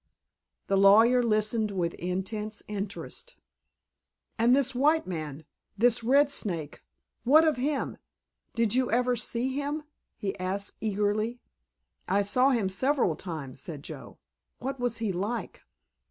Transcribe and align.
The 0.65 0.79
lawyer 0.79 1.21
listened 1.21 1.69
with 1.69 1.93
intense 1.93 2.63
interest. 2.67 3.35
"And 4.39 4.55
this 4.55 4.73
white 4.73 5.05
man—this 5.05 6.03
'Red 6.03 6.31
Snake'—what 6.31 7.47
of 7.47 7.57
him? 7.57 7.97
Did 8.55 8.73
you 8.73 8.89
ever 8.89 9.15
see 9.15 9.49
him?" 9.53 9.83
he 10.17 10.35
asked 10.39 10.77
eagerly. 10.81 11.39
"I 12.07 12.23
saw 12.23 12.49
him 12.49 12.67
several 12.67 13.15
times," 13.15 13.59
said 13.61 13.83
Joe. 13.83 14.17
"What 14.57 14.79
was 14.79 14.97
he 14.97 15.11
like?" 15.11 15.61